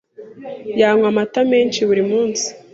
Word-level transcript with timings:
Yanywa 0.79 1.07
amata 1.11 1.39
menshi 1.51 1.79
buri 1.89 2.03
munsi. 2.11 2.47